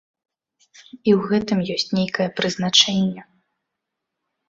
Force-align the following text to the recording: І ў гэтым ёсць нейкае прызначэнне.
І 0.61 1.09
ў 1.17 1.19
гэтым 1.29 1.59
ёсць 1.77 1.93
нейкае 1.99 2.29
прызначэнне. 2.43 3.21